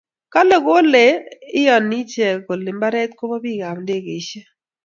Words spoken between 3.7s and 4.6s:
ndegeishek